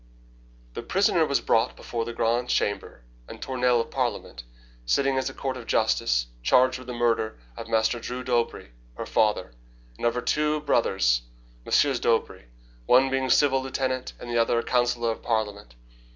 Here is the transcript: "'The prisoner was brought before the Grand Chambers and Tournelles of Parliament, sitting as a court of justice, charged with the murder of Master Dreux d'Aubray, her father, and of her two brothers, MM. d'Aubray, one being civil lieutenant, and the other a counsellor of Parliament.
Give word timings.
"'The 0.73 0.81
prisoner 0.81 1.27
was 1.27 1.39
brought 1.41 1.75
before 1.75 2.05
the 2.05 2.11
Grand 2.11 2.49
Chambers 2.49 3.03
and 3.27 3.39
Tournelles 3.39 3.85
of 3.85 3.91
Parliament, 3.91 4.43
sitting 4.83 5.15
as 5.15 5.29
a 5.29 5.33
court 5.35 5.55
of 5.55 5.67
justice, 5.67 6.25
charged 6.41 6.79
with 6.79 6.87
the 6.87 6.93
murder 6.95 7.37
of 7.55 7.67
Master 7.69 7.99
Dreux 7.99 8.23
d'Aubray, 8.23 8.69
her 8.97 9.05
father, 9.05 9.51
and 9.97 10.07
of 10.07 10.15
her 10.15 10.21
two 10.21 10.59
brothers, 10.61 11.21
MM. 11.67 11.99
d'Aubray, 12.01 12.45
one 12.87 13.11
being 13.11 13.29
civil 13.29 13.61
lieutenant, 13.61 14.13
and 14.19 14.27
the 14.27 14.39
other 14.39 14.57
a 14.57 14.63
counsellor 14.63 15.11
of 15.11 15.21
Parliament. 15.21 15.75